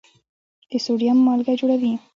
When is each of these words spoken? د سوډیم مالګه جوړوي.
د 0.69 0.71
سوډیم 0.85 1.17
مالګه 1.27 1.53
جوړوي. 1.59 1.93